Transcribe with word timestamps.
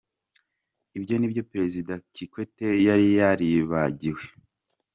Ibyo 0.97 1.13
nibyo 1.17 1.41
Perezida 1.51 1.93
Kikwete 2.13 2.67
yari 2.85 3.07
yaribagiwe. 3.19 4.23